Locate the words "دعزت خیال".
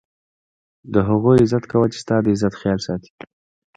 2.25-2.79